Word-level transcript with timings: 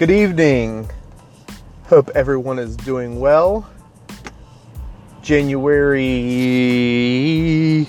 Good 0.00 0.10
evening. 0.10 0.88
Hope 1.84 2.08
everyone 2.14 2.58
is 2.58 2.74
doing 2.74 3.20
well. 3.20 3.68
January, 5.20 5.94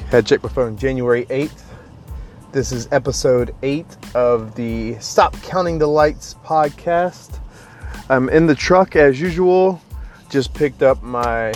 had 0.09 0.27
to 0.27 0.35
check 0.35 0.43
my 0.43 0.49
phone, 0.49 0.75
January 0.75 1.25
8th. 1.27 1.63
This 2.51 2.73
is 2.73 2.89
episode 2.91 3.55
8 3.63 3.85
of 4.13 4.55
the 4.55 4.99
Stop 4.99 5.41
Counting 5.41 5.79
the 5.79 5.87
Lights 5.87 6.35
podcast. 6.43 7.39
I'm 8.09 8.27
in 8.27 8.45
the 8.45 8.55
truck 8.55 8.97
as 8.97 9.21
usual. 9.21 9.81
Just 10.29 10.53
picked 10.53 10.83
up 10.83 11.01
my 11.01 11.53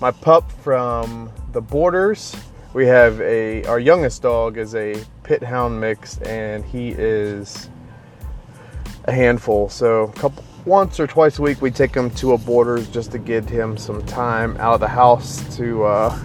my 0.00 0.12
pup 0.12 0.48
from 0.62 1.28
the 1.50 1.60
borders. 1.60 2.36
We 2.72 2.86
have 2.86 3.20
a 3.20 3.64
our 3.64 3.80
youngest 3.80 4.22
dog 4.22 4.58
is 4.58 4.76
a 4.76 4.94
pit 5.24 5.42
hound 5.42 5.80
mix 5.80 6.18
and 6.18 6.64
he 6.64 6.90
is 6.90 7.68
a 9.08 9.12
handful. 9.12 9.68
So 9.68 10.04
a 10.04 10.12
couple 10.12 10.44
once 10.64 11.00
or 11.00 11.06
twice 11.06 11.38
a 11.38 11.42
week 11.42 11.62
we 11.62 11.70
take 11.70 11.94
him 11.94 12.10
to 12.10 12.34
a 12.34 12.38
borders 12.38 12.88
just 12.88 13.10
to 13.12 13.18
get 13.18 13.48
him 13.48 13.76
some 13.76 14.04
time 14.06 14.56
out 14.58 14.74
of 14.74 14.80
the 14.80 14.88
house 14.88 15.56
to 15.56 15.84
uh, 15.84 16.18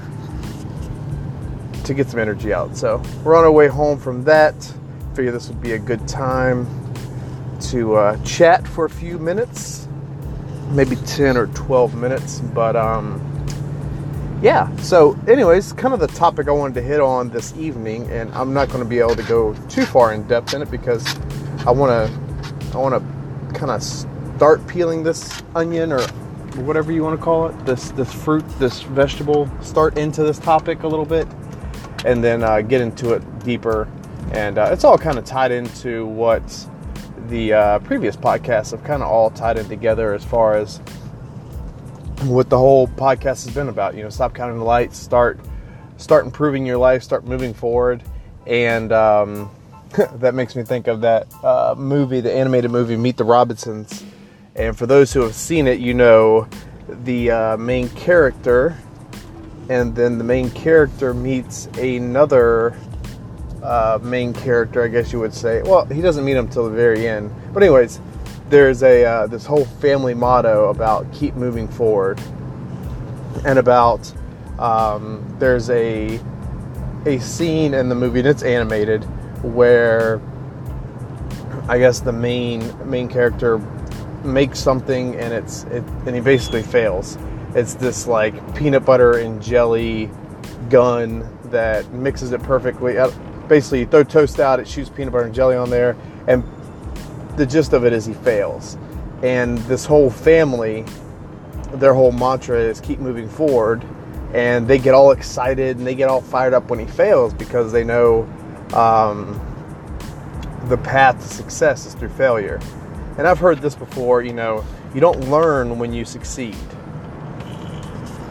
to 1.83 1.93
get 1.93 2.09
some 2.09 2.19
energy 2.19 2.53
out. 2.53 2.77
So 2.77 3.01
we're 3.23 3.35
on 3.35 3.43
our 3.43 3.51
way 3.51 3.67
home 3.67 3.97
from 3.97 4.23
that. 4.25 4.55
Figure 5.15 5.31
this 5.31 5.47
would 5.47 5.61
be 5.61 5.73
a 5.73 5.79
good 5.79 6.07
time 6.07 6.67
to 7.71 7.95
uh, 7.95 8.23
chat 8.23 8.67
for 8.67 8.85
a 8.85 8.89
few 8.89 9.17
minutes, 9.17 9.87
maybe 10.69 10.95
10 10.95 11.37
or 11.37 11.47
12 11.47 11.95
minutes. 11.95 12.39
But 12.39 12.75
um, 12.75 13.21
yeah, 14.41 14.75
so, 14.77 15.17
anyways, 15.27 15.71
kind 15.71 15.93
of 15.93 16.01
the 16.01 16.07
topic 16.07 16.49
I 16.49 16.51
wanted 16.51 16.73
to 16.75 16.81
hit 16.81 16.99
on 16.99 17.29
this 17.29 17.55
evening, 17.55 18.09
and 18.11 18.29
I'm 18.33 18.53
not 18.53 18.67
going 18.67 18.83
to 18.83 18.89
be 18.89 18.99
able 18.99 19.15
to 19.15 19.23
go 19.23 19.53
too 19.69 19.85
far 19.85 20.13
in 20.13 20.27
depth 20.27 20.53
in 20.53 20.61
it 20.61 20.69
because 20.69 21.05
I 21.65 21.71
want 21.71 21.91
to, 21.91 22.22
I 22.75 22.77
want 22.77 22.95
to 22.95 23.59
kind 23.59 23.71
of 23.71 23.83
start 23.83 24.65
peeling 24.67 25.03
this 25.03 25.41
onion 25.55 25.91
or 25.91 26.01
whatever 26.61 26.91
you 26.91 27.03
want 27.03 27.17
to 27.19 27.23
call 27.23 27.47
it, 27.47 27.65
this 27.65 27.91
this 27.91 28.13
fruit, 28.13 28.43
this 28.59 28.81
vegetable, 28.83 29.49
start 29.61 29.97
into 29.97 30.23
this 30.23 30.39
topic 30.39 30.83
a 30.83 30.87
little 30.87 31.05
bit, 31.05 31.27
and 32.05 32.23
then 32.23 32.43
uh, 32.43 32.61
get 32.61 32.81
into 32.81 33.13
it 33.13 33.39
deeper. 33.39 33.87
And 34.31 34.57
uh, 34.57 34.69
it's 34.71 34.83
all 34.83 34.97
kind 34.97 35.17
of 35.17 35.25
tied 35.25 35.51
into 35.51 36.05
what 36.05 36.43
the 37.27 37.53
uh, 37.53 37.79
previous 37.79 38.15
podcasts 38.15 38.71
have 38.71 38.83
kind 38.83 39.01
of 39.01 39.09
all 39.09 39.29
tied 39.29 39.57
in 39.57 39.67
together 39.67 40.13
as 40.13 40.23
far 40.23 40.55
as 40.55 40.77
what 42.23 42.49
the 42.49 42.57
whole 42.57 42.87
podcast 42.87 43.45
has 43.45 43.51
been 43.53 43.69
about. 43.69 43.95
You 43.95 44.03
know, 44.03 44.09
stop 44.09 44.33
counting 44.33 44.57
the 44.57 44.63
lights, 44.63 44.97
start 44.97 45.39
start 45.97 46.25
improving 46.25 46.65
your 46.65 46.77
life, 46.77 47.03
start 47.03 47.25
moving 47.25 47.53
forward, 47.53 48.03
and 48.45 48.91
um, 48.91 49.49
that 50.15 50.33
makes 50.33 50.55
me 50.55 50.63
think 50.63 50.87
of 50.87 51.01
that 51.01 51.27
uh, 51.43 51.75
movie, 51.77 52.19
the 52.19 52.33
animated 52.33 52.71
movie 52.71 52.97
Meet 52.97 53.17
the 53.17 53.23
Robinsons. 53.23 54.03
And 54.55 54.77
for 54.77 54.87
those 54.87 55.13
who 55.13 55.21
have 55.21 55.35
seen 55.35 55.67
it, 55.67 55.79
you 55.79 55.93
know 55.93 56.47
the 56.87 57.31
uh, 57.31 57.57
main 57.57 57.89
character, 57.89 58.77
and 59.69 59.95
then 59.95 60.17
the 60.17 60.23
main 60.23 60.49
character 60.51 61.13
meets 61.13 61.67
another 61.77 62.75
uh, 63.61 63.99
main 64.01 64.33
character, 64.33 64.83
I 64.83 64.87
guess 64.87 65.13
you 65.13 65.19
would 65.19 65.33
say. 65.33 65.61
Well, 65.61 65.85
he 65.85 66.01
doesn't 66.01 66.25
meet 66.25 66.37
him 66.37 66.47
till 66.47 66.65
the 66.65 66.75
very 66.75 67.07
end, 67.07 67.31
but 67.53 67.61
anyways 67.61 67.99
there's 68.49 68.83
a 68.83 69.05
uh, 69.05 69.27
this 69.27 69.45
whole 69.45 69.65
family 69.65 70.13
motto 70.13 70.69
about 70.69 71.11
keep 71.13 71.35
moving 71.35 71.67
forward, 71.67 72.19
and 73.45 73.57
about 73.59 74.11
um, 74.59 75.35
there's 75.39 75.69
a 75.69 76.19
a 77.05 77.19
scene 77.19 77.73
in 77.73 77.89
the 77.89 77.95
movie 77.95 78.19
and 78.19 78.27
it's 78.27 78.43
animated 78.43 79.07
where 79.43 80.19
I 81.67 81.77
guess 81.77 81.99
the 81.99 82.11
main 82.11 82.89
main 82.89 83.07
character 83.07 83.59
makes 84.23 84.59
something 84.59 85.15
and 85.15 85.33
it's 85.33 85.63
it, 85.65 85.83
and 86.05 86.15
he 86.15 86.21
basically 86.21 86.63
fails. 86.63 87.17
It's 87.55 87.75
this 87.75 88.07
like 88.07 88.55
peanut 88.55 88.85
butter 88.85 89.19
and 89.19 89.41
jelly 89.41 90.09
gun 90.69 91.27
that 91.45 91.91
mixes 91.93 92.31
it 92.31 92.41
perfectly. 92.43 92.97
Uh, 92.97 93.11
basically, 93.47 93.81
you 93.81 93.85
throw 93.85 94.03
toast 94.03 94.39
out, 94.39 94.59
it 94.59 94.67
shoots 94.67 94.89
peanut 94.89 95.13
butter 95.13 95.25
and 95.25 95.35
jelly 95.35 95.55
on 95.55 95.69
there, 95.69 95.95
and 96.27 96.43
the 97.37 97.45
gist 97.45 97.73
of 97.73 97.85
it 97.85 97.93
is 97.93 98.05
he 98.05 98.13
fails. 98.13 98.77
And 99.21 99.57
this 99.59 99.85
whole 99.85 100.09
family, 100.09 100.85
their 101.75 101.93
whole 101.93 102.11
mantra 102.11 102.59
is 102.59 102.79
keep 102.81 102.99
moving 102.99 103.29
forward. 103.29 103.85
And 104.33 104.67
they 104.67 104.79
get 104.79 104.95
all 104.95 105.11
excited 105.11 105.77
and 105.77 105.85
they 105.85 105.93
get 105.93 106.09
all 106.09 106.21
fired 106.21 106.55
up 106.55 106.69
when 106.69 106.79
he 106.79 106.85
fails 106.85 107.33
because 107.35 107.71
they 107.71 107.83
know 107.83 108.27
um, 108.73 109.39
the 110.67 110.77
path 110.77 111.21
to 111.21 111.27
success 111.27 111.85
is 111.85 111.93
through 111.93 112.09
failure. 112.09 112.59
And 113.17 113.27
I've 113.27 113.39
heard 113.39 113.59
this 113.59 113.75
before 113.75 114.21
you 114.21 114.33
know, 114.33 114.65
you 114.93 115.01
don't 115.01 115.29
learn 115.29 115.77
when 115.77 115.93
you 115.93 116.05
succeed. 116.05 116.57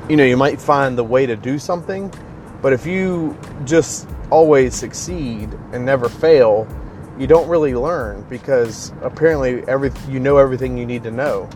You 0.09 0.17
know, 0.17 0.25
you 0.25 0.37
might 0.37 0.61
find 0.61 0.99
the 0.99 1.05
way 1.05 1.27
to 1.27 1.37
do 1.37 1.59
something, 1.59 2.13
but 2.61 2.73
if 2.73 2.87
you 2.87 3.39
just 3.65 4.09
always 4.31 4.75
succeed 4.75 5.49
and 5.73 5.85
never 5.85 6.09
fail, 6.09 6.67
you 7.19 7.27
don't 7.27 7.49
really 7.49 7.75
learn 7.75 8.23
because 8.29 8.93
apparently 9.03 9.63
every 9.69 9.93
you 10.09 10.19
know 10.19 10.39
everything 10.39 10.77
you 10.77 10.87
need 10.87 11.03
to 11.03 11.11
know 11.11 11.49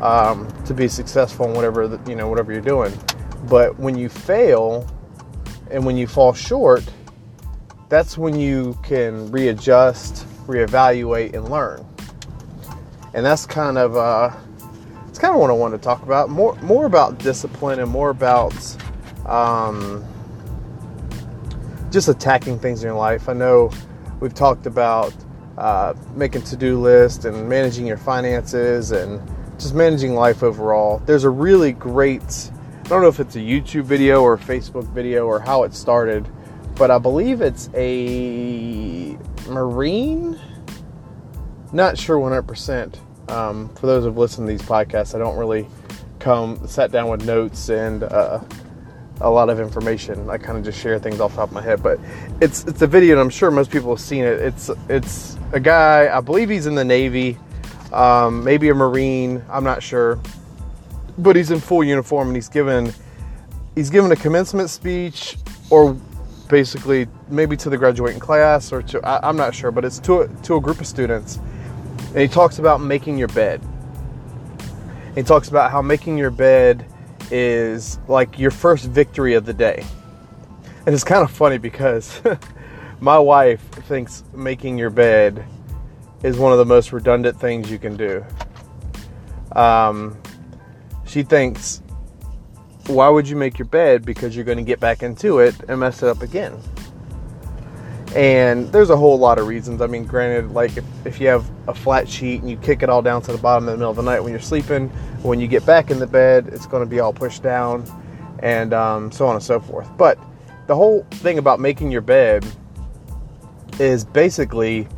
um, 0.00 0.48
to 0.64 0.74
be 0.74 0.88
successful 0.88 1.46
in 1.46 1.54
whatever 1.54 2.00
you 2.06 2.16
know 2.16 2.28
whatever 2.28 2.52
you're 2.52 2.60
doing. 2.60 2.92
But 3.48 3.78
when 3.78 3.96
you 3.96 4.08
fail 4.08 4.86
and 5.70 5.84
when 5.84 5.96
you 5.96 6.06
fall 6.06 6.32
short, 6.32 6.84
that's 7.90 8.16
when 8.16 8.34
you 8.34 8.78
can 8.82 9.30
readjust, 9.30 10.26
reevaluate, 10.46 11.34
and 11.34 11.50
learn. 11.50 11.84
And 13.12 13.26
that's 13.26 13.44
kind 13.44 13.76
of 13.76 13.96
uh, 13.96 14.34
it's 15.08 15.18
kind 15.18 15.34
of 15.34 15.40
what 15.40 15.50
I 15.50 15.52
want 15.52 15.74
to 15.74 15.78
talk 15.78 16.02
about 16.02 16.30
more 16.30 16.54
more 16.62 16.86
about 16.86 17.18
discipline 17.18 17.80
and 17.80 17.90
more 17.90 18.08
about 18.08 18.54
um, 19.26 20.02
just 21.90 22.08
attacking 22.08 22.58
things 22.58 22.82
in 22.82 22.88
your 22.88 22.96
life. 22.96 23.28
I 23.28 23.34
know 23.34 23.70
We've 24.20 24.34
talked 24.34 24.66
about 24.66 25.14
uh, 25.56 25.94
making 26.14 26.42
to-do 26.42 26.78
lists 26.78 27.24
and 27.24 27.48
managing 27.48 27.86
your 27.86 27.96
finances 27.96 28.92
and 28.92 29.20
just 29.58 29.74
managing 29.74 30.14
life 30.14 30.42
overall. 30.42 31.02
There's 31.06 31.24
a 31.24 31.30
really 31.30 31.72
great, 31.72 32.50
I 32.84 32.88
don't 32.88 33.00
know 33.00 33.08
if 33.08 33.18
it's 33.18 33.36
a 33.36 33.40
YouTube 33.40 33.84
video 33.84 34.22
or 34.22 34.34
a 34.34 34.38
Facebook 34.38 34.86
video 34.88 35.26
or 35.26 35.40
how 35.40 35.62
it 35.62 35.74
started, 35.74 36.28
but 36.80 36.90
I 36.90 36.96
believe 36.96 37.42
it's 37.42 37.68
a 37.74 39.14
Marine. 39.46 40.40
Not 41.74 41.98
sure 41.98 42.16
100%. 42.16 43.30
Um, 43.30 43.68
for 43.74 43.86
those 43.86 44.04
who've 44.04 44.16
listened 44.16 44.46
to 44.46 44.50
these 44.50 44.66
podcasts, 44.66 45.14
I 45.14 45.18
don't 45.18 45.36
really 45.36 45.66
come 46.20 46.66
sat 46.66 46.90
down 46.90 47.10
with 47.10 47.26
notes 47.26 47.68
and 47.68 48.02
uh, 48.02 48.40
a 49.20 49.28
lot 49.28 49.50
of 49.50 49.60
information. 49.60 50.30
I 50.30 50.38
kind 50.38 50.56
of 50.56 50.64
just 50.64 50.80
share 50.80 50.98
things 50.98 51.20
off 51.20 51.32
the 51.32 51.36
top 51.36 51.50
of 51.50 51.54
my 51.54 51.60
head, 51.60 51.82
but 51.82 52.00
it's 52.40 52.64
it's 52.64 52.80
a 52.80 52.86
video, 52.86 53.12
and 53.12 53.20
I'm 53.20 53.28
sure 53.28 53.50
most 53.50 53.70
people 53.70 53.94
have 53.94 54.00
seen 54.00 54.24
it. 54.24 54.40
It's 54.40 54.70
it's 54.88 55.36
a 55.52 55.60
guy, 55.60 56.08
I 56.08 56.22
believe 56.22 56.48
he's 56.48 56.64
in 56.64 56.74
the 56.74 56.84
Navy, 56.84 57.36
um, 57.92 58.42
maybe 58.42 58.70
a 58.70 58.74
Marine. 58.74 59.44
I'm 59.50 59.64
not 59.64 59.82
sure, 59.82 60.18
but 61.18 61.36
he's 61.36 61.50
in 61.50 61.60
full 61.60 61.84
uniform, 61.84 62.28
and 62.28 62.36
he's 62.38 62.48
given 62.48 62.94
he's 63.74 63.90
given 63.90 64.10
a 64.12 64.16
commencement 64.16 64.70
speech, 64.70 65.36
or 65.68 65.94
basically 66.50 67.06
maybe 67.28 67.56
to 67.56 67.70
the 67.70 67.78
graduating 67.78 68.20
class, 68.20 68.72
or 68.72 68.82
to 68.82 69.00
I, 69.06 69.28
I'm 69.28 69.36
not 69.36 69.54
sure, 69.54 69.70
but 69.70 69.84
it's 69.84 69.98
to 70.00 70.22
a, 70.22 70.28
to 70.28 70.56
a 70.56 70.60
group 70.60 70.80
of 70.80 70.86
students, 70.86 71.38
and 72.08 72.18
he 72.18 72.28
talks 72.28 72.58
about 72.58 72.80
making 72.80 73.16
your 73.16 73.28
bed. 73.28 73.62
He 75.14 75.22
talks 75.22 75.48
about 75.48 75.70
how 75.70 75.82
making 75.82 76.18
your 76.18 76.30
bed 76.30 76.84
is 77.30 77.98
like 78.08 78.38
your 78.38 78.50
first 78.50 78.86
victory 78.86 79.34
of 79.34 79.44
the 79.44 79.54
day. 79.54 79.84
And 80.86 80.94
it's 80.94 81.04
kind 81.04 81.22
of 81.22 81.30
funny 81.30 81.58
because 81.58 82.20
my 83.00 83.18
wife 83.18 83.60
thinks 83.60 84.24
making 84.34 84.78
your 84.78 84.90
bed 84.90 85.44
is 86.22 86.36
one 86.36 86.52
of 86.52 86.58
the 86.58 86.64
most 86.64 86.92
redundant 86.92 87.38
things 87.38 87.70
you 87.70 87.78
can 87.78 87.96
do. 87.96 88.24
Um, 89.52 90.20
she 91.06 91.22
thinks, 91.22 91.82
why 92.90 93.08
would 93.08 93.28
you 93.28 93.36
make 93.36 93.58
your 93.58 93.66
bed? 93.66 94.04
Because 94.04 94.34
you're 94.34 94.44
going 94.44 94.58
to 94.58 94.64
get 94.64 94.80
back 94.80 95.02
into 95.02 95.38
it 95.38 95.54
and 95.68 95.80
mess 95.80 96.02
it 96.02 96.08
up 96.08 96.22
again. 96.22 96.58
And 98.14 98.70
there's 98.72 98.90
a 98.90 98.96
whole 98.96 99.18
lot 99.18 99.38
of 99.38 99.46
reasons. 99.46 99.80
I 99.80 99.86
mean, 99.86 100.04
granted, 100.04 100.50
like 100.50 100.76
if, 100.76 100.84
if 101.04 101.20
you 101.20 101.28
have 101.28 101.48
a 101.68 101.74
flat 101.74 102.08
sheet 102.08 102.40
and 102.40 102.50
you 102.50 102.56
kick 102.56 102.82
it 102.82 102.90
all 102.90 103.02
down 103.02 103.22
to 103.22 103.32
the 103.32 103.38
bottom 103.38 103.68
in 103.68 103.72
the 103.72 103.78
middle 103.78 103.90
of 103.90 103.96
the 103.96 104.02
night 104.02 104.20
when 104.20 104.32
you're 104.32 104.40
sleeping, 104.40 104.88
when 105.22 105.38
you 105.38 105.46
get 105.46 105.64
back 105.64 105.90
in 105.90 106.00
the 106.00 106.06
bed, 106.06 106.48
it's 106.48 106.66
going 106.66 106.82
to 106.82 106.90
be 106.90 106.98
all 106.98 107.12
pushed 107.12 107.42
down 107.42 107.84
and 108.40 108.74
um, 108.74 109.12
so 109.12 109.26
on 109.26 109.36
and 109.36 109.44
so 109.44 109.60
forth. 109.60 109.88
But 109.96 110.18
the 110.66 110.74
whole 110.74 111.06
thing 111.10 111.38
about 111.38 111.60
making 111.60 111.90
your 111.90 112.00
bed 112.00 112.44
is 113.78 114.04
basically 114.04 114.88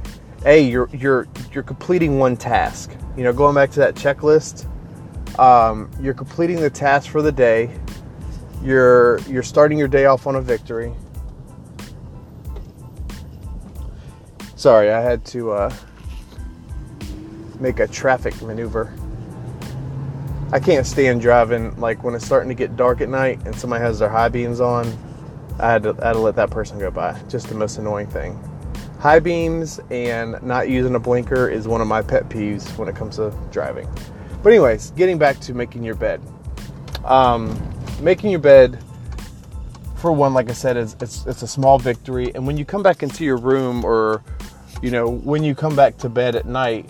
a 0.44 0.62
you're 0.62 0.88
you're 0.92 1.28
you're 1.52 1.62
completing 1.62 2.18
one 2.18 2.36
task. 2.36 2.90
You 3.16 3.24
know, 3.24 3.32
going 3.32 3.54
back 3.54 3.70
to 3.72 3.80
that 3.80 3.94
checklist, 3.94 4.66
um, 5.38 5.90
you're 6.00 6.14
completing 6.14 6.56
the 6.60 6.70
task 6.70 7.10
for 7.10 7.22
the 7.22 7.32
day. 7.32 7.70
You're 8.62 9.18
you're 9.20 9.42
starting 9.42 9.78
your 9.78 9.88
day 9.88 10.06
off 10.06 10.26
on 10.26 10.36
a 10.36 10.40
victory 10.40 10.94
Sorry, 14.62 14.92
I 14.92 15.00
had 15.00 15.24
to 15.24 15.50
uh, 15.50 15.74
make 17.58 17.80
a 17.80 17.88
traffic 17.88 18.40
maneuver. 18.42 18.94
I 20.52 20.60
can't 20.60 20.86
stand 20.86 21.20
driving 21.20 21.74
like 21.80 22.04
when 22.04 22.14
it's 22.14 22.24
starting 22.24 22.48
to 22.48 22.54
get 22.54 22.76
dark 22.76 23.00
at 23.00 23.08
night 23.08 23.44
and 23.44 23.56
somebody 23.56 23.82
has 23.82 23.98
their 23.98 24.08
high 24.08 24.28
beams 24.28 24.60
on. 24.60 24.86
I 25.58 25.68
had 25.68 25.82
to, 25.82 25.96
I 26.00 26.06
had 26.06 26.12
to 26.12 26.20
let 26.20 26.36
that 26.36 26.50
person 26.50 26.78
go 26.78 26.92
by. 26.92 27.20
Just 27.28 27.48
the 27.48 27.56
most 27.56 27.78
annoying 27.78 28.06
thing. 28.06 28.40
High 29.00 29.18
beams 29.18 29.80
and 29.90 30.40
not 30.44 30.68
using 30.68 30.94
a 30.94 31.00
blinker 31.00 31.48
is 31.48 31.66
one 31.66 31.80
of 31.80 31.88
my 31.88 32.00
pet 32.00 32.28
peeves 32.28 32.78
when 32.78 32.88
it 32.88 32.94
comes 32.94 33.16
to 33.16 33.36
driving. 33.50 33.88
But 34.44 34.50
anyways, 34.50 34.92
getting 34.92 35.18
back 35.18 35.40
to 35.40 35.54
making 35.54 35.82
your 35.82 35.96
bed. 35.96 36.20
Um, 37.04 37.50
making 38.02 38.30
your 38.30 38.40
bed, 38.40 38.78
for 39.96 40.12
one, 40.12 40.34
like 40.34 40.50
I 40.50 40.52
said, 40.52 40.76
is 40.76 40.96
it's 41.00 41.24
it's 41.26 41.42
a 41.42 41.46
small 41.46 41.78
victory. 41.78 42.32
And 42.34 42.46
when 42.46 42.56
you 42.56 42.64
come 42.64 42.82
back 42.82 43.02
into 43.02 43.24
your 43.24 43.36
room, 43.36 43.84
or 43.84 44.22
you 44.82 44.90
know, 44.90 45.08
when 45.08 45.44
you 45.44 45.54
come 45.54 45.76
back 45.76 45.96
to 45.98 46.08
bed 46.08 46.34
at 46.34 46.44
night, 46.44 46.88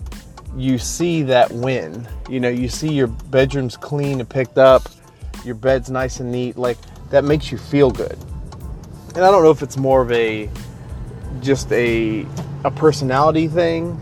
you 0.57 0.77
see 0.77 1.21
that 1.23 1.51
win. 1.51 2.07
You 2.29 2.39
know, 2.39 2.49
you 2.49 2.67
see 2.67 2.91
your 2.91 3.07
bedroom's 3.07 3.77
clean 3.77 4.19
and 4.19 4.27
picked 4.27 4.57
up, 4.57 4.89
your 5.45 5.55
bed's 5.55 5.89
nice 5.89 6.19
and 6.19 6.31
neat. 6.31 6.57
Like 6.57 6.77
that 7.11 7.23
makes 7.23 7.51
you 7.51 7.57
feel 7.57 7.91
good. 7.91 8.17
And 9.15 9.23
I 9.23 9.29
don't 9.29 9.43
know 9.43 9.51
if 9.51 9.61
it's 9.61 9.77
more 9.77 10.01
of 10.01 10.11
a 10.11 10.49
just 11.41 11.71
a 11.71 12.25
a 12.63 12.71
personality 12.71 13.47
thing, 13.47 13.99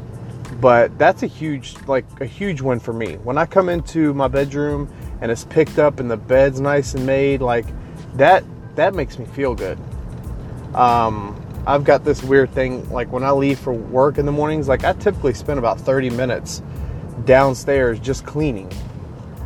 but 0.61 0.97
that's 0.97 1.23
a 1.23 1.27
huge 1.27 1.75
like 1.87 2.05
a 2.21 2.25
huge 2.25 2.61
win 2.61 2.79
for 2.79 2.93
me. 2.93 3.15
When 3.15 3.37
I 3.37 3.45
come 3.45 3.67
into 3.67 4.13
my 4.13 4.29
bedroom 4.29 4.89
and 5.21 5.31
it's 5.31 5.45
picked 5.45 5.79
up 5.79 5.99
and 5.99 6.09
the 6.09 6.17
bed's 6.17 6.59
nice 6.59 6.93
and 6.93 7.05
made, 7.05 7.41
like 7.41 7.65
that 8.15 8.43
that 8.75 8.93
makes 8.93 9.19
me 9.19 9.25
feel 9.25 9.55
good. 9.55 9.77
Um, 10.73 11.37
I've 11.67 11.83
got 11.83 12.03
this 12.03 12.23
weird 12.23 12.51
thing 12.51 12.89
like 12.89 13.11
when 13.11 13.23
I 13.23 13.31
leave 13.31 13.59
for 13.59 13.73
work 13.73 14.17
in 14.17 14.25
the 14.25 14.31
mornings, 14.31 14.67
like 14.67 14.83
I 14.83 14.93
typically 14.93 15.33
spend 15.33 15.59
about 15.59 15.79
30 15.79 16.09
minutes 16.09 16.61
downstairs 17.25 17.99
just 17.99 18.25
cleaning. 18.25 18.71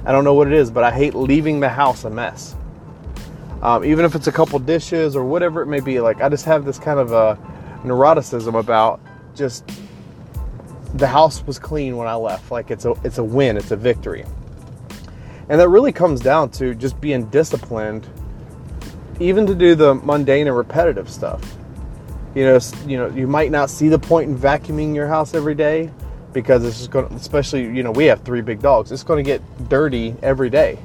I 0.06 0.12
don't 0.12 0.24
know 0.24 0.34
what 0.34 0.48
it 0.48 0.54
is, 0.54 0.72
but 0.72 0.84
I 0.84 0.92
hate 0.92 1.16
leaving 1.16 1.60
the 1.60 1.70
house 1.70 2.06
a 2.06 2.10
mess. 2.10 2.56
Um, 3.62 3.84
even 3.84 4.06
if 4.06 4.14
it's 4.16 4.28
a 4.28 4.32
couple 4.32 4.60
dishes 4.60 5.16
or 5.16 5.26
whatever 5.26 5.62
it 5.62 5.66
may 5.66 5.80
be, 5.80 6.00
like 6.00 6.22
I 6.22 6.30
just 6.30 6.46
have 6.46 6.64
this 6.64 6.78
kind 6.78 7.00
of 7.00 7.12
a 7.12 7.38
neuroticism 7.84 8.58
about 8.58 9.02
just 9.36 9.70
the 10.94 11.08
house 11.08 11.46
was 11.46 11.60
clean 11.60 11.98
when 11.98 12.08
I 12.08 12.16
left. 12.16 12.52
Like 12.52 12.72
it's 12.72 12.86
a 12.86 12.94
it's 13.04 13.18
a 13.18 13.24
win, 13.24 13.58
it's 13.58 13.72
a 13.72 13.76
victory. 13.76 14.26
And 15.50 15.60
that 15.60 15.70
really 15.70 15.92
comes 15.92 16.22
down 16.22 16.50
to 16.52 16.74
just 16.74 17.00
being 17.00 17.26
disciplined, 17.26 18.08
even 19.20 19.46
to 19.48 19.56
do 19.56 19.76
the 19.76 19.96
mundane 19.96 20.48
and 20.48 20.56
repetitive 20.56 21.10
stuff. 21.10 21.56
You 22.34 22.46
know, 22.46 22.60
you 22.86 22.98
know, 22.98 23.08
you 23.08 23.28
might 23.28 23.52
not 23.52 23.70
see 23.70 23.88
the 23.88 24.00
point 24.00 24.30
in 24.30 24.38
vacuuming 24.38 24.96
your 24.96 25.08
house 25.08 25.34
every 25.34 25.56
day 25.56 25.92
because 26.34 26.66
it's 26.66 26.80
just 26.80 26.92
going 26.92 27.08
to, 27.08 27.16
especially, 27.16 27.64
you 27.64 27.82
know, 27.82 27.92
we 27.92 28.06
have 28.06 28.22
three 28.24 28.42
big 28.42 28.62
dogs. 28.62 28.92
It's 28.92 29.04
going 29.04 29.24
to 29.24 29.28
get 29.28 29.70
dirty 29.70 30.16
every 30.22 30.50
day. 30.50 30.78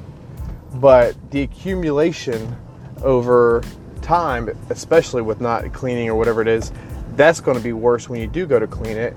But 0.75 1.15
the 1.31 1.41
accumulation 1.41 2.55
over 3.03 3.61
time, 4.01 4.49
especially 4.69 5.21
with 5.21 5.41
not 5.41 5.73
cleaning 5.73 6.07
or 6.07 6.15
whatever 6.15 6.41
it 6.41 6.47
is, 6.47 6.71
that's 7.15 7.41
going 7.41 7.57
to 7.57 7.63
be 7.63 7.73
worse 7.73 8.07
when 8.07 8.21
you 8.21 8.27
do 8.27 8.45
go 8.45 8.59
to 8.59 8.67
clean 8.67 8.95
it. 8.95 9.15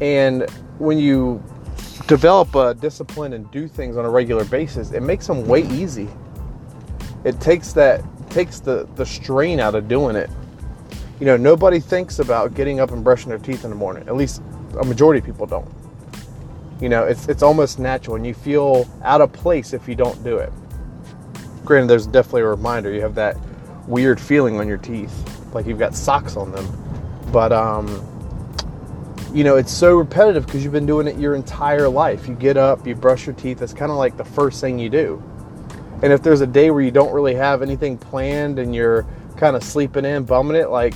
And 0.00 0.48
when 0.78 0.98
you 0.98 1.42
develop 2.06 2.54
a 2.54 2.74
discipline 2.74 3.32
and 3.32 3.50
do 3.50 3.68
things 3.68 3.96
on 3.96 4.04
a 4.04 4.10
regular 4.10 4.44
basis, 4.44 4.92
it 4.92 5.02
makes 5.02 5.26
them 5.26 5.46
way 5.46 5.62
easy. 5.68 6.08
It 7.24 7.40
takes 7.40 7.72
that 7.72 8.02
takes 8.30 8.60
the 8.60 8.88
the 8.96 9.06
strain 9.06 9.60
out 9.60 9.74
of 9.74 9.88
doing 9.88 10.16
it. 10.16 10.30
You 11.20 11.26
know, 11.26 11.36
nobody 11.36 11.80
thinks 11.80 12.18
about 12.18 12.54
getting 12.54 12.80
up 12.80 12.90
and 12.90 13.02
brushing 13.02 13.28
their 13.28 13.38
teeth 13.38 13.64
in 13.64 13.70
the 13.70 13.76
morning. 13.76 14.06
At 14.08 14.16
least 14.16 14.42
a 14.80 14.84
majority 14.84 15.20
of 15.20 15.24
people 15.24 15.46
don't. 15.46 15.72
You 16.80 16.88
know, 16.88 17.04
it's 17.04 17.28
it's 17.28 17.42
almost 17.42 17.78
natural, 17.78 18.16
and 18.16 18.26
you 18.26 18.34
feel 18.34 18.88
out 19.02 19.20
of 19.20 19.32
place 19.32 19.72
if 19.72 19.88
you 19.88 19.94
don't 19.94 20.22
do 20.24 20.38
it. 20.38 20.52
Granted, 21.64 21.88
there's 21.88 22.06
definitely 22.06 22.42
a 22.42 22.48
reminder. 22.48 22.92
You 22.92 23.00
have 23.00 23.14
that 23.14 23.36
weird 23.86 24.20
feeling 24.20 24.58
on 24.58 24.68
your 24.68 24.78
teeth, 24.78 25.12
like 25.54 25.66
you've 25.66 25.78
got 25.78 25.94
socks 25.94 26.36
on 26.36 26.52
them. 26.52 26.66
But 27.32 27.52
um, 27.52 27.86
you 29.34 29.42
know, 29.42 29.56
it's 29.56 29.72
so 29.72 29.96
repetitive 29.96 30.46
because 30.46 30.62
you've 30.62 30.72
been 30.72 30.86
doing 30.86 31.08
it 31.08 31.18
your 31.18 31.34
entire 31.34 31.88
life. 31.88 32.28
You 32.28 32.36
get 32.36 32.56
up, 32.56 32.86
you 32.86 32.94
brush 32.94 33.26
your 33.26 33.34
teeth. 33.34 33.60
It's 33.60 33.74
kind 33.74 33.90
of 33.90 33.98
like 33.98 34.16
the 34.16 34.24
first 34.24 34.60
thing 34.60 34.78
you 34.78 34.88
do. 34.88 35.20
And 36.02 36.12
if 36.12 36.22
there's 36.22 36.40
a 36.40 36.46
day 36.46 36.70
where 36.70 36.82
you 36.82 36.92
don't 36.92 37.12
really 37.12 37.34
have 37.34 37.60
anything 37.60 37.98
planned 37.98 38.60
and 38.60 38.72
you're 38.72 39.04
kind 39.36 39.56
of 39.56 39.64
sleeping 39.64 40.04
in, 40.04 40.22
bumming 40.22 40.56
it, 40.56 40.70
like 40.70 40.94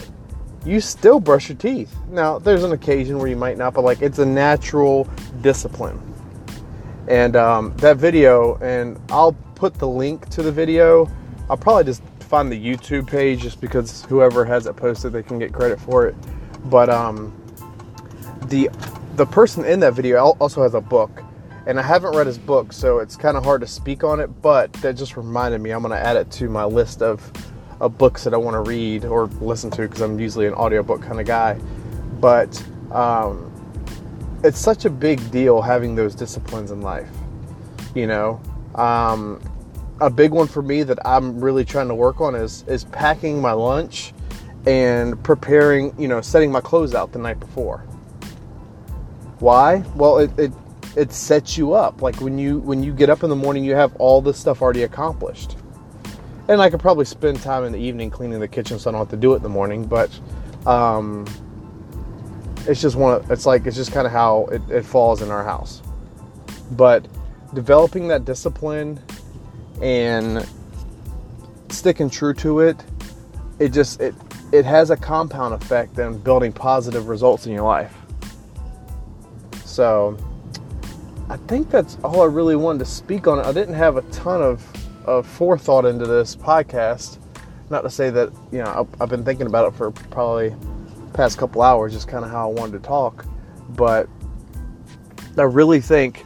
you 0.64 0.80
still 0.80 1.18
brush 1.18 1.48
your 1.48 1.58
teeth. 1.58 1.96
Now, 2.10 2.38
there's 2.38 2.62
an 2.62 2.72
occasion 2.72 3.18
where 3.18 3.26
you 3.26 3.36
might 3.36 3.58
not, 3.58 3.74
but 3.74 3.82
like 3.82 4.02
it's 4.02 4.20
a 4.20 4.26
natural 4.26 5.08
discipline. 5.40 6.00
And 7.08 7.34
um, 7.34 7.74
that 7.78 7.96
video, 7.96 8.56
and 8.58 9.00
I'll 9.08 9.32
put 9.56 9.74
the 9.74 9.88
link 9.88 10.28
to 10.30 10.42
the 10.42 10.52
video. 10.52 11.10
I'll 11.50 11.56
probably 11.56 11.84
just 11.84 12.02
find 12.20 12.52
the 12.52 12.62
YouTube 12.62 13.08
page 13.08 13.40
just 13.40 13.60
because 13.60 14.04
whoever 14.04 14.44
has 14.44 14.66
it 14.66 14.76
posted, 14.76 15.12
they 15.12 15.22
can 15.24 15.40
get 15.40 15.52
credit 15.52 15.80
for 15.80 16.06
it. 16.06 16.14
But 16.66 16.90
um, 16.90 17.37
the 18.48 18.70
the 19.16 19.26
person 19.26 19.64
in 19.64 19.80
that 19.80 19.94
video 19.94 20.18
also 20.40 20.62
has 20.62 20.74
a 20.74 20.80
book, 20.80 21.22
and 21.66 21.78
I 21.78 21.82
haven't 21.82 22.16
read 22.16 22.26
his 22.26 22.38
book, 22.38 22.72
so 22.72 23.00
it's 23.00 23.16
kind 23.16 23.36
of 23.36 23.44
hard 23.44 23.60
to 23.60 23.66
speak 23.66 24.04
on 24.04 24.20
it. 24.20 24.28
But 24.40 24.72
that 24.74 24.96
just 24.96 25.16
reminded 25.16 25.60
me, 25.60 25.70
I'm 25.70 25.82
going 25.82 25.90
to 25.90 25.98
add 25.98 26.16
it 26.16 26.30
to 26.32 26.48
my 26.48 26.64
list 26.64 27.02
of, 27.02 27.30
of 27.80 27.98
books 27.98 28.24
that 28.24 28.32
I 28.32 28.36
want 28.36 28.54
to 28.54 28.68
read 28.68 29.04
or 29.04 29.26
listen 29.40 29.70
to 29.72 29.82
because 29.82 30.00
I'm 30.00 30.18
usually 30.20 30.46
an 30.46 30.54
audiobook 30.54 31.02
kind 31.02 31.20
of 31.20 31.26
guy. 31.26 31.58
But 32.20 32.64
um, 32.92 33.52
it's 34.44 34.58
such 34.58 34.84
a 34.84 34.90
big 34.90 35.30
deal 35.30 35.60
having 35.60 35.96
those 35.96 36.14
disciplines 36.14 36.70
in 36.70 36.80
life. 36.80 37.10
You 37.96 38.06
know, 38.06 38.40
um, 38.76 39.42
a 40.00 40.08
big 40.08 40.30
one 40.30 40.46
for 40.46 40.62
me 40.62 40.84
that 40.84 41.04
I'm 41.04 41.40
really 41.40 41.64
trying 41.64 41.88
to 41.88 41.94
work 41.94 42.20
on 42.20 42.36
is 42.36 42.62
is 42.68 42.84
packing 42.84 43.42
my 43.42 43.52
lunch 43.52 44.14
and 44.64 45.20
preparing. 45.24 45.92
You 46.00 46.06
know, 46.06 46.20
setting 46.20 46.52
my 46.52 46.60
clothes 46.60 46.94
out 46.94 47.10
the 47.10 47.18
night 47.18 47.40
before 47.40 47.84
why? 49.40 49.84
Well, 49.94 50.18
it, 50.18 50.38
it 50.38 50.52
it 50.96 51.12
sets 51.12 51.56
you 51.56 51.74
up. 51.74 52.02
Like 52.02 52.20
when 52.20 52.38
you 52.38 52.58
when 52.58 52.82
you 52.82 52.92
get 52.92 53.10
up 53.10 53.22
in 53.22 53.30
the 53.30 53.36
morning, 53.36 53.64
you 53.64 53.74
have 53.74 53.94
all 53.96 54.20
this 54.20 54.38
stuff 54.38 54.62
already 54.62 54.82
accomplished. 54.82 55.56
And 56.48 56.62
I 56.62 56.70
could 56.70 56.80
probably 56.80 57.04
spend 57.04 57.40
time 57.42 57.64
in 57.64 57.72
the 57.72 57.78
evening 57.78 58.10
cleaning 58.10 58.40
the 58.40 58.48
kitchen, 58.48 58.78
so 58.78 58.90
I 58.90 58.92
don't 58.92 59.00
have 59.00 59.10
to 59.10 59.16
do 59.16 59.34
it 59.34 59.36
in 59.36 59.42
the 59.42 59.48
morning. 59.50 59.84
But 59.84 60.10
um, 60.66 61.26
it's 62.66 62.80
just 62.80 62.96
one. 62.96 63.14
Of, 63.14 63.30
it's 63.30 63.46
like 63.46 63.66
it's 63.66 63.76
just 63.76 63.92
kind 63.92 64.06
of 64.06 64.12
how 64.12 64.46
it, 64.46 64.62
it 64.70 64.84
falls 64.84 65.22
in 65.22 65.30
our 65.30 65.44
house. 65.44 65.82
But 66.72 67.06
developing 67.54 68.08
that 68.08 68.24
discipline 68.24 69.00
and 69.82 70.46
sticking 71.68 72.10
true 72.10 72.34
to 72.34 72.60
it, 72.60 72.82
it 73.58 73.72
just 73.72 74.00
it 74.00 74.14
it 74.52 74.64
has 74.64 74.90
a 74.90 74.96
compound 74.96 75.54
effect 75.54 75.98
and 75.98 76.22
building 76.24 76.52
positive 76.52 77.08
results 77.08 77.46
in 77.46 77.52
your 77.52 77.64
life. 77.64 77.97
So 79.78 80.16
I 81.30 81.36
think 81.36 81.70
that's 81.70 81.98
all 82.02 82.22
I 82.22 82.24
really 82.24 82.56
wanted 82.56 82.80
to 82.80 82.84
speak 82.84 83.28
on. 83.28 83.38
I 83.38 83.52
didn't 83.52 83.76
have 83.76 83.96
a 83.96 84.02
ton 84.10 84.42
of, 84.42 84.66
of 85.06 85.24
forethought 85.24 85.84
into 85.84 86.04
this 86.04 86.34
podcast. 86.34 87.18
Not 87.70 87.82
to 87.82 87.90
say 87.90 88.10
that, 88.10 88.32
you 88.50 88.58
know, 88.58 88.88
I've 89.00 89.08
been 89.08 89.24
thinking 89.24 89.46
about 89.46 89.72
it 89.72 89.76
for 89.76 89.92
probably 89.92 90.52
past 91.12 91.38
couple 91.38 91.62
hours, 91.62 91.92
just 91.92 92.08
kind 92.08 92.24
of 92.24 92.30
how 92.32 92.50
I 92.50 92.52
wanted 92.52 92.72
to 92.72 92.88
talk. 92.88 93.24
But 93.68 94.08
I 95.36 95.42
really 95.42 95.80
think, 95.80 96.24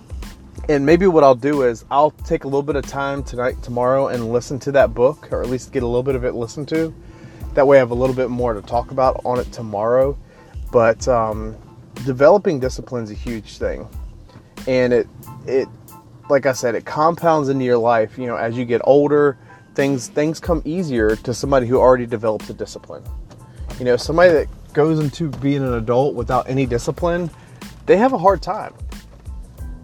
and 0.71 0.87
maybe 0.87 1.07
what 1.07 1.23
I'll 1.23 1.35
do 1.35 1.65
is 1.65 1.85
I'll 1.91 2.13
take 2.13 2.45
a 2.45 2.47
little 2.47 2.63
bit 2.63 2.77
of 2.77 2.87
time 2.87 3.23
tonight, 3.23 3.63
tomorrow, 3.63 4.09
and 4.09 4.33
listen 4.33 4.59
to 4.61 4.73
that 4.73 4.95
book, 4.95 5.31
or 5.31 5.43
at 5.43 5.51
least 5.51 5.73
get 5.73 5.83
a 5.83 5.87
little 5.87 6.03
bit 6.03 6.15
of 6.15 6.25
it 6.25 6.35
listened 6.35 6.69
to. 6.69 6.95
That 7.53 7.67
way 7.67 7.77
I 7.77 7.81
have 7.81 7.91
a 7.91 7.95
little 7.95 8.17
bit 8.17 8.31
more 8.31 8.55
to 8.55 8.63
talk 8.63 8.93
about 8.93 9.21
on 9.27 9.39
it 9.39 9.53
tomorrow. 9.53 10.17
But 10.71 11.07
um, 11.07 11.55
developing 12.05 12.61
discipline 12.61 13.05
is 13.05 13.11
a 13.11 13.15
huge 13.15 13.59
thing, 13.59 13.89
and 14.67 14.93
it 14.93 15.09
it 15.47 15.69
like 16.29 16.47
I 16.47 16.53
said, 16.53 16.75
it 16.75 16.85
compounds 16.85 17.49
into 17.49 17.65
your 17.65 17.79
life. 17.79 18.19
You 18.19 18.27
know, 18.27 18.37
as 18.37 18.57
you 18.57 18.65
get 18.65 18.81
older, 18.85 19.37
things 19.75 20.09
things 20.09 20.41
come 20.41 20.63
easier 20.65 21.17
to 21.17 21.35
somebody 21.35 21.67
who 21.67 21.79
already 21.79 22.07
develops 22.07 22.49
a 22.51 22.55
discipline. 22.55 23.03
You 23.79 23.85
know, 23.85 23.97
somebody 23.97 24.33
that 24.33 24.49
goes 24.73 24.99
into 24.99 25.29
being 25.39 25.63
an 25.63 25.75
adult 25.75 26.15
without 26.15 26.49
any 26.49 26.67
discipline, 26.67 27.31
they 27.87 27.97
have 27.97 28.13
a 28.13 28.19
hard 28.19 28.43
time. 28.43 28.75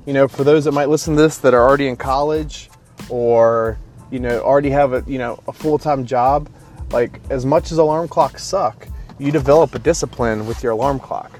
You 0.06 0.14
know, 0.14 0.28
for 0.28 0.44
those 0.44 0.64
that 0.64 0.72
might 0.72 0.88
listen 0.88 1.16
to 1.16 1.22
this 1.22 1.38
that 1.38 1.52
are 1.52 1.66
already 1.66 1.88
in 1.88 1.96
college 1.96 2.70
or 3.08 3.78
you 4.10 4.18
know 4.18 4.40
already 4.40 4.70
have 4.70 4.92
a 4.92 5.04
you 5.06 5.18
know 5.18 5.42
a 5.48 5.52
full 5.52 5.78
time 5.78 6.06
job, 6.06 6.48
like 6.92 7.20
as 7.30 7.44
much 7.44 7.72
as 7.72 7.78
alarm 7.78 8.08
clocks 8.08 8.42
suck, 8.42 8.88
you 9.18 9.30
develop 9.32 9.74
a 9.74 9.78
discipline 9.78 10.46
with 10.46 10.62
your 10.62 10.72
alarm 10.72 10.98
clock 10.98 11.37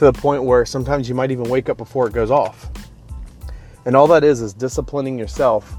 to 0.00 0.06
the 0.06 0.18
point 0.18 0.42
where 0.42 0.64
sometimes 0.64 1.10
you 1.10 1.14
might 1.14 1.30
even 1.30 1.44
wake 1.50 1.68
up 1.68 1.76
before 1.76 2.06
it 2.06 2.14
goes 2.14 2.30
off. 2.30 2.70
And 3.84 3.94
all 3.94 4.06
that 4.06 4.24
is 4.24 4.40
is 4.40 4.54
disciplining 4.54 5.18
yourself 5.18 5.76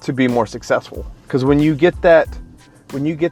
to 0.00 0.12
be 0.12 0.26
more 0.26 0.46
successful. 0.46 1.06
Because 1.22 1.44
when 1.44 1.60
you 1.60 1.76
get 1.76 2.02
that, 2.02 2.26
when 2.90 3.06
you 3.06 3.14
get, 3.14 3.30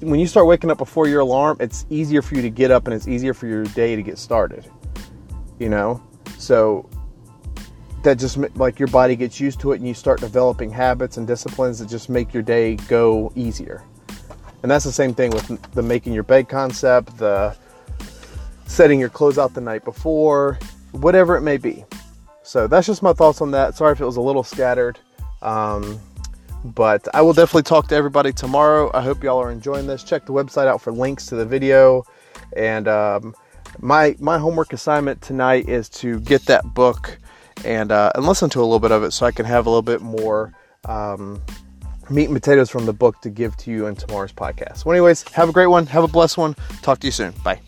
when 0.00 0.20
you 0.20 0.26
start 0.26 0.46
waking 0.46 0.70
up 0.70 0.76
before 0.76 1.08
your 1.08 1.20
alarm, 1.20 1.56
it's 1.60 1.86
easier 1.88 2.20
for 2.20 2.34
you 2.34 2.42
to 2.42 2.50
get 2.50 2.70
up 2.70 2.86
and 2.86 2.92
it's 2.92 3.08
easier 3.08 3.32
for 3.32 3.46
your 3.46 3.64
day 3.64 3.96
to 3.96 4.02
get 4.02 4.18
started. 4.18 4.70
You 5.58 5.70
know, 5.70 6.02
So 6.36 6.86
that 8.02 8.18
just 8.18 8.36
like 8.56 8.78
your 8.78 8.88
body 8.88 9.16
gets 9.16 9.40
used 9.40 9.60
to 9.60 9.72
it 9.72 9.76
and 9.76 9.88
you 9.88 9.94
start 9.94 10.20
developing 10.20 10.70
habits 10.70 11.16
and 11.16 11.26
disciplines 11.26 11.78
that 11.78 11.88
just 11.88 12.10
make 12.10 12.34
your 12.34 12.42
day 12.42 12.74
go 12.86 13.32
easier. 13.34 13.82
And 14.62 14.70
that's 14.70 14.84
the 14.84 14.92
same 14.92 15.14
thing 15.14 15.30
with 15.30 15.58
the 15.72 15.82
making 15.82 16.12
your 16.12 16.22
bed 16.22 16.50
concept, 16.50 17.16
the 17.16 17.56
setting 18.66 19.00
your 19.00 19.08
clothes 19.08 19.38
out 19.38 19.54
the 19.54 19.60
night 19.60 19.84
before, 19.84 20.58
whatever 20.92 21.36
it 21.36 21.42
may 21.42 21.56
be. 21.56 21.84
So 22.42 22.66
that's 22.66 22.86
just 22.86 23.02
my 23.02 23.12
thoughts 23.12 23.40
on 23.40 23.50
that. 23.52 23.74
Sorry 23.76 23.92
if 23.92 24.00
it 24.00 24.04
was 24.04 24.16
a 24.16 24.20
little 24.20 24.44
scattered. 24.44 24.98
Um, 25.42 26.00
but 26.64 27.06
I 27.14 27.22
will 27.22 27.32
definitely 27.32 27.62
talk 27.62 27.88
to 27.88 27.94
everybody 27.94 28.32
tomorrow. 28.32 28.90
I 28.94 29.02
hope 29.02 29.22
y'all 29.22 29.40
are 29.40 29.50
enjoying 29.50 29.86
this. 29.86 30.02
Check 30.02 30.26
the 30.26 30.32
website 30.32 30.66
out 30.66 30.80
for 30.80 30.92
links 30.92 31.26
to 31.26 31.36
the 31.36 31.46
video. 31.46 32.04
And 32.56 32.88
um, 32.88 33.34
my 33.80 34.16
my 34.18 34.38
homework 34.38 34.72
assignment 34.72 35.22
tonight 35.22 35.68
is 35.68 35.88
to 35.90 36.20
get 36.20 36.42
that 36.46 36.74
book 36.74 37.18
and 37.64 37.92
uh, 37.92 38.12
and 38.14 38.26
listen 38.26 38.50
to 38.50 38.60
a 38.60 38.62
little 38.62 38.80
bit 38.80 38.92
of 38.92 39.02
it 39.02 39.12
so 39.12 39.26
I 39.26 39.32
can 39.32 39.44
have 39.44 39.66
a 39.66 39.70
little 39.70 39.82
bit 39.82 40.00
more 40.00 40.52
um, 40.86 41.42
meat 42.10 42.26
and 42.26 42.34
potatoes 42.34 42.70
from 42.70 42.86
the 42.86 42.92
book 42.92 43.20
to 43.22 43.30
give 43.30 43.56
to 43.58 43.70
you 43.70 43.86
in 43.86 43.96
tomorrow's 43.96 44.32
podcast. 44.32 44.84
Well, 44.84 44.94
anyways, 44.94 45.22
have 45.32 45.48
a 45.48 45.52
great 45.52 45.66
one. 45.66 45.86
Have 45.86 46.04
a 46.04 46.08
blessed 46.08 46.38
one. 46.38 46.54
Talk 46.82 47.00
to 47.00 47.06
you 47.06 47.12
soon. 47.12 47.32
Bye. 47.44 47.60